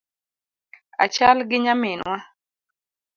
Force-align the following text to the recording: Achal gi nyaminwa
Achal 1.03 1.37
gi 1.49 1.57
nyaminwa 1.63 2.15